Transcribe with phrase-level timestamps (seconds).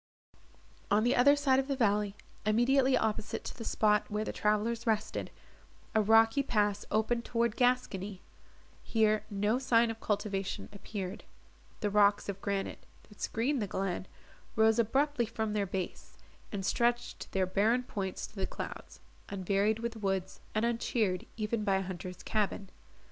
[0.89, 4.87] On the other side of the valley, immediately opposite to the spot where the travellers
[4.87, 5.29] rested,
[5.93, 8.19] a rocky pass opened toward Gascony.
[8.81, 11.23] Here no sign of cultivation appeared.
[11.81, 14.07] The rocks of granite, that screened the glen,
[14.55, 16.17] rose abruptly from their base,
[16.51, 21.75] and stretched their barren points to the clouds, unvaried with woods, and uncheered even by
[21.75, 22.71] a hunter's cabin.